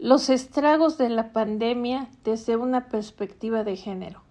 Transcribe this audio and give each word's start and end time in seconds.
Los 0.00 0.28
estragos 0.28 0.96
de 0.96 1.08
la 1.08 1.32
pandemia 1.32 2.08
desde 2.22 2.54
una 2.54 2.88
perspectiva 2.88 3.64
de 3.64 3.74
género. 3.74 4.22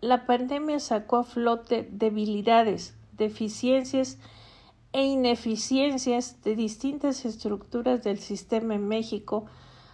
La 0.00 0.26
pandemia 0.26 0.80
sacó 0.80 1.18
a 1.18 1.22
flote 1.22 1.88
debilidades, 1.92 2.96
deficiencias 3.16 4.18
e 4.92 5.04
ineficiencias 5.04 6.42
de 6.42 6.56
distintas 6.56 7.24
estructuras 7.24 8.02
del 8.02 8.18
sistema 8.18 8.74
en 8.74 8.88
México, 8.88 9.46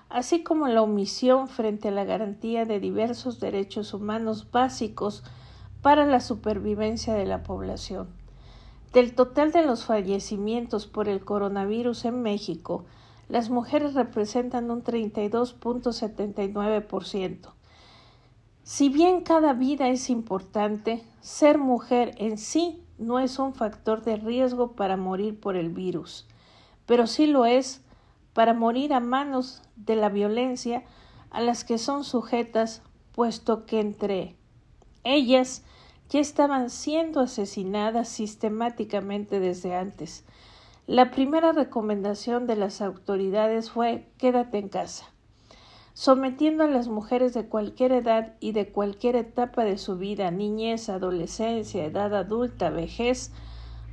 así 0.09 0.43
como 0.43 0.67
la 0.67 0.81
omisión 0.81 1.49
frente 1.49 1.89
a 1.89 1.91
la 1.91 2.05
garantía 2.05 2.65
de 2.65 2.81
diversos 2.81 3.39
derechos 3.39 3.93
humanos 3.93 4.51
básicos 4.51 5.25
para 5.83 6.07
la 6.07 6.21
supervivencia 6.21 7.13
de 7.13 7.27
la 7.27 7.43
población. 7.43 8.09
Del 8.95 9.15
total 9.15 9.53
de 9.53 9.67
los 9.67 9.85
fallecimientos 9.85 10.87
por 10.87 11.07
el 11.07 11.23
coronavirus 11.23 12.07
en 12.07 12.23
México, 12.23 12.87
las 13.29 13.51
mujeres 13.51 13.95
representan 13.95 14.71
un 14.71 14.83
32.79%. 14.83 17.53
Si 18.63 18.89
bien 18.89 19.21
cada 19.23 19.53
vida 19.55 19.89
es 19.89 20.11
importante, 20.11 21.03
ser 21.21 21.59
mujer 21.59 22.15
en 22.19 22.39
sí 22.39 22.85
no 22.99 23.19
es 23.19 23.39
un 23.39 23.55
factor 23.55 24.03
de 24.03 24.17
riesgo 24.17 24.73
para 24.73 24.97
morir 24.97 25.41
por 25.41 25.57
el 25.57 25.71
virus, 25.71 26.27
pero 26.85 27.07
sí 27.07 27.27
lo 27.27 27.47
es 27.47 27.83
para 28.33 28.55
morir 28.55 28.93
a 28.93 29.01
manos 29.01 29.63
de 29.77 29.97
la 29.97 30.09
violencia 30.09 30.85
a 31.31 31.41
las 31.41 31.65
que 31.65 31.79
son 31.79 32.05
sujetas, 32.05 32.83
puesto 33.13 33.67
que 33.67 33.81
entre 33.81 34.37
ellas 35.05 35.65
ya 36.09 36.21
estaban 36.21 36.71
siendo 36.71 37.21
asesinadas 37.21 38.09
sistemáticamente 38.09 39.41
desde 39.41 39.75
antes. 39.75 40.25
La 40.89 41.11
primera 41.11 41.53
recomendación 41.53 42.47
de 42.47 42.57
las 42.57 42.81
autoridades 42.81 43.71
fue 43.71 44.09
quédate 44.17 44.57
en 44.57 44.71
casa, 44.71 45.05
sometiendo 45.93 46.65
a 46.65 46.67
las 46.67 46.89
mujeres 46.89 47.35
de 47.35 47.47
cualquier 47.47 47.93
edad 47.93 48.37
y 48.41 48.53
de 48.53 48.73
cualquier 48.73 49.15
etapa 49.17 49.65
de 49.65 49.77
su 49.77 49.99
vida, 49.99 50.31
niñez, 50.31 50.89
adolescencia, 50.89 51.85
edad 51.85 52.15
adulta, 52.15 52.71
vejez, 52.71 53.33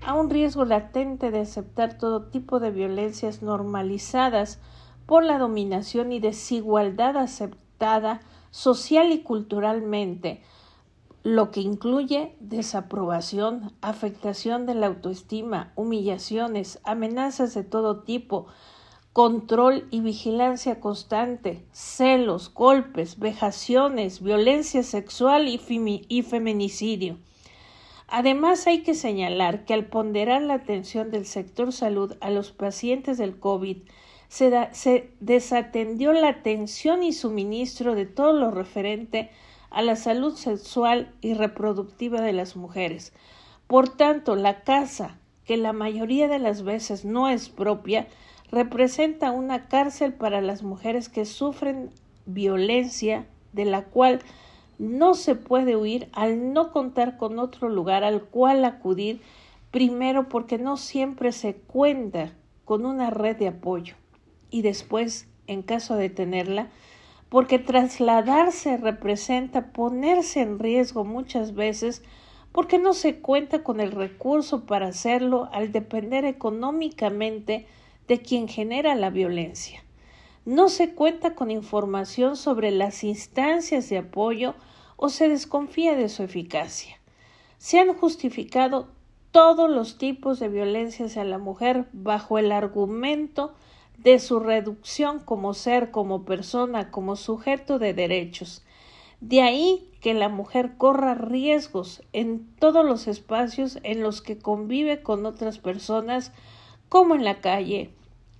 a 0.05 0.13
un 0.13 0.29
riesgo 0.29 0.63
latente 0.63 1.31
de 1.31 1.41
aceptar 1.41 1.97
todo 1.97 2.27
tipo 2.27 2.61
de 2.61 2.71
violencias 2.71 3.41
normalizadas 3.41 4.61
por 5.05 5.25
la 5.25 5.37
dominación 5.37 6.13
y 6.13 6.21
desigualdad 6.21 7.17
aceptada 7.17 8.21
social 8.51 9.11
y 9.11 9.21
culturalmente, 9.21 10.43
lo 11.25 11.49
que 11.49 11.59
incluye 11.59 12.35
desaprobación, 12.39 13.73
afectación 13.81 14.67
de 14.67 14.75
la 14.75 14.85
autoestima, 14.85 15.73
humillaciones, 15.75 16.79
amenazas 16.83 17.55
de 17.55 17.63
todo 17.63 18.03
tipo, 18.03 18.45
control 19.11 19.87
y 19.89 20.01
vigilancia 20.01 20.79
constante, 20.79 21.65
celos, 21.71 22.53
golpes, 22.53 23.17
vejaciones, 23.17 24.21
violencia 24.21 24.83
sexual 24.83 25.47
y, 25.47 26.21
feminicidio. 26.21 27.17
Además, 28.07 28.67
hay 28.67 28.83
que 28.83 28.93
señalar 28.93 29.65
que 29.65 29.73
al 29.73 29.87
ponderar 29.87 30.43
la 30.43 30.53
atención 30.53 31.09
del 31.09 31.25
sector 31.25 31.73
salud 31.73 32.13
a 32.21 32.29
los 32.29 32.51
pacientes 32.51 33.17
del 33.17 33.39
COVID, 33.39 33.77
se, 34.27 34.69
se 34.73 35.11
desatendió 35.19 36.13
la 36.13 36.29
atención 36.29 37.01
y 37.01 37.13
suministro 37.13 37.95
de 37.95 38.05
todo 38.05 38.33
lo 38.33 38.51
referente 38.51 39.31
a 39.31 39.54
la 39.81 39.95
salud 39.95 40.35
sexual 40.35 41.13
y 41.21 41.33
reproductiva 41.33 42.21
de 42.21 42.33
las 42.33 42.55
mujeres. 42.55 43.13
Por 43.67 43.89
tanto, 43.89 44.35
la 44.35 44.61
casa, 44.61 45.17
que 45.45 45.57
la 45.57 45.73
mayoría 45.73 46.27
de 46.27 46.39
las 46.39 46.63
veces 46.63 47.05
no 47.05 47.29
es 47.29 47.49
propia, 47.49 48.07
representa 48.51 49.31
una 49.31 49.67
cárcel 49.67 50.13
para 50.13 50.41
las 50.41 50.63
mujeres 50.63 51.09
que 51.09 51.25
sufren 51.25 51.91
violencia 52.25 53.25
de 53.53 53.65
la 53.65 53.83
cual 53.85 54.21
no 54.77 55.13
se 55.13 55.35
puede 55.35 55.75
huir 55.75 56.09
al 56.11 56.53
no 56.53 56.71
contar 56.71 57.17
con 57.17 57.39
otro 57.39 57.69
lugar 57.69 58.03
al 58.03 58.23
cual 58.23 58.65
acudir, 58.65 59.21
primero 59.71 60.29
porque 60.29 60.57
no 60.57 60.77
siempre 60.77 61.31
se 61.31 61.55
cuenta 61.55 62.33
con 62.65 62.85
una 62.85 63.09
red 63.09 63.37
de 63.37 63.47
apoyo 63.47 63.95
y 64.49 64.61
después, 64.61 65.27
en 65.47 65.61
caso 65.61 65.95
de 65.95 66.09
tenerla, 66.09 66.69
porque 67.35 67.59
trasladarse 67.59 68.77
representa 68.77 69.73
ponerse 69.73 70.39
en 70.39 70.57
riesgo 70.57 71.03
muchas 71.03 71.53
veces 71.53 72.01
porque 72.53 72.79
no 72.79 72.93
se 72.93 73.19
cuenta 73.19 73.61
con 73.61 73.81
el 73.81 73.91
recurso 73.91 74.65
para 74.65 74.87
hacerlo 74.87 75.49
al 75.51 75.73
depender 75.73 76.23
económicamente 76.23 77.67
de 78.07 78.21
quien 78.21 78.47
genera 78.47 78.95
la 78.95 79.09
violencia. 79.09 79.83
No 80.45 80.69
se 80.69 80.93
cuenta 80.93 81.35
con 81.35 81.51
información 81.51 82.37
sobre 82.37 82.71
las 82.71 83.03
instancias 83.03 83.89
de 83.89 83.97
apoyo 83.97 84.55
o 84.95 85.09
se 85.09 85.27
desconfía 85.27 85.97
de 85.97 86.07
su 86.07 86.23
eficacia. 86.23 87.01
Se 87.57 87.81
han 87.81 87.93
justificado 87.95 88.87
todos 89.31 89.69
los 89.69 89.97
tipos 89.97 90.39
de 90.39 90.47
violencia 90.47 91.07
hacia 91.07 91.25
la 91.25 91.37
mujer 91.37 91.89
bajo 91.91 92.37
el 92.37 92.53
argumento 92.53 93.53
de 93.97 94.19
su 94.19 94.39
reducción 94.39 95.19
como 95.19 95.53
ser, 95.53 95.91
como 95.91 96.25
persona, 96.25 96.91
como 96.91 97.15
sujeto 97.15 97.79
de 97.79 97.93
derechos. 97.93 98.63
De 99.21 99.41
ahí 99.41 99.89
que 100.01 100.13
la 100.13 100.29
mujer 100.29 100.77
corra 100.77 101.15
riesgos 101.15 102.03
en 102.13 102.45
todos 102.59 102.85
los 102.85 103.07
espacios 103.07 103.79
en 103.83 104.01
los 104.01 104.21
que 104.21 104.37
convive 104.37 105.01
con 105.01 105.25
otras 105.25 105.57
personas, 105.57 106.31
como 106.89 107.15
en 107.15 107.23
la 107.23 107.41
calle, 107.41 107.89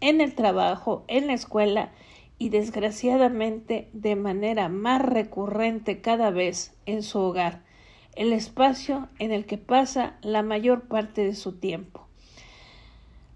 en 0.02 0.22
el 0.22 0.36
trabajo, 0.36 1.04
en 1.08 1.28
la 1.28 1.34
escuela 1.34 1.92
y 2.38 2.50
desgraciadamente 2.50 3.90
de 3.94 4.16
manera 4.16 4.70
más 4.70 5.02
recurrente 5.02 6.02
cada 6.02 6.30
vez 6.30 6.76
en 6.86 7.02
su 7.02 7.20
hogar, 7.20 7.64
el 8.16 8.34
espacio 8.34 9.10
en 9.20 9.32
el 9.32 9.46
que 9.46 9.58
pasa 9.58 10.18
la 10.22 10.44
mayor 10.44 10.88
parte 10.88 11.24
de 11.24 11.36
su 11.36 11.54
tiempo. 11.54 12.05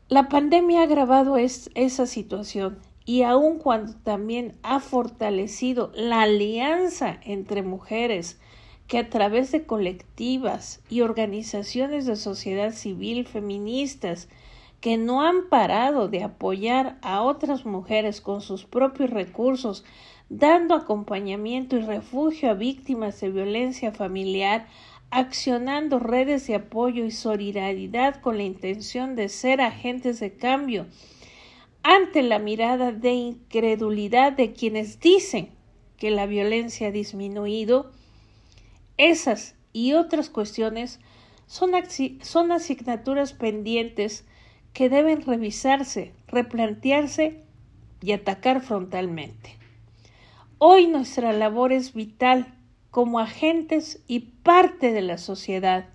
La 0.10 0.28
pandemia 0.28 0.80
ha 0.80 0.84
agravado 0.86 1.38
esa 1.38 2.08
situación 2.08 2.80
y 3.06 3.22
aun 3.22 3.60
cuando 3.60 3.94
también 3.94 4.58
ha 4.64 4.80
fortalecido 4.80 5.92
la 5.94 6.24
alianza 6.24 7.20
entre 7.24 7.62
mujeres 7.62 8.40
que 8.88 8.98
a 8.98 9.08
través 9.12 9.52
de 9.52 9.68
colectivas 9.68 10.82
y 10.90 11.02
organizaciones 11.02 12.08
de 12.08 12.16
sociedad 12.16 12.72
civil 12.72 13.28
feministas 13.28 14.30
que 14.82 14.98
no 14.98 15.22
han 15.22 15.48
parado 15.48 16.08
de 16.08 16.24
apoyar 16.24 16.98
a 17.04 17.22
otras 17.22 17.68
mujeres 17.68 18.20
con 18.20 18.42
sus 18.42 18.66
propios 18.66 19.12
recursos, 19.12 19.86
dando 20.30 20.74
acompañamiento 20.74 21.78
y 21.78 21.82
refugio 21.82 22.50
a 22.50 22.56
víctimas 22.56 23.22
de 23.22 23.30
violencia 23.30 23.92
familiar, 23.92 24.66
accionando 25.12 26.00
redes 26.00 26.46
de 26.48 26.56
apoyo 26.56 27.06
y 27.06 27.12
solidaridad 27.12 28.22
con 28.22 28.38
la 28.38 28.44
intención 28.44 29.16
de 29.16 29.30
ser 29.30 29.62
agentes 29.62 30.20
de 30.20 30.34
cambio 30.36 30.86
ante 31.84 32.22
la 32.22 32.40
mirada 32.40 32.92
de 32.92 33.14
incredulidad 33.14 34.34
de 34.34 34.54
quienes 34.54 35.00
dicen 35.00 35.50
que 35.98 36.12
la 36.12 36.26
violencia 36.26 36.88
ha 36.88 36.92
disminuido, 36.92 37.92
esas 38.98 39.56
y 39.74 39.94
otras 39.94 40.30
cuestiones 40.30 41.00
son, 41.48 41.72
son 42.22 42.52
asignaturas 42.52 43.34
pendientes 43.34 44.26
que 44.74 44.90
deben 44.90 45.22
revisarse, 45.22 46.14
replantearse 46.28 47.44
y 48.02 48.12
atacar 48.12 48.62
frontalmente. 48.62 49.56
Hoy 50.58 50.88
nuestra 50.88 51.34
labor 51.34 51.72
es 51.72 51.94
vital 51.94 52.59
como 52.92 53.20
agentes 53.20 54.02
y 54.08 54.20
parte 54.20 54.92
de 54.92 55.02
la 55.02 55.18
sociedad. 55.18 55.86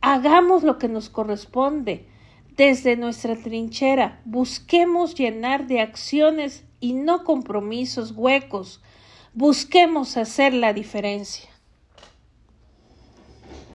Hagamos 0.00 0.62
lo 0.62 0.78
que 0.78 0.88
nos 0.88 1.10
corresponde 1.10 2.06
desde 2.56 2.96
nuestra 2.96 3.36
trinchera. 3.36 4.20
Busquemos 4.24 5.14
llenar 5.14 5.66
de 5.66 5.80
acciones 5.80 6.64
y 6.80 6.94
no 6.94 7.24
compromisos 7.24 8.12
huecos. 8.12 8.80
Busquemos 9.34 10.16
hacer 10.16 10.54
la 10.54 10.72
diferencia. 10.72 11.49